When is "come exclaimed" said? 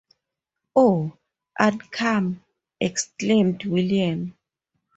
1.91-3.65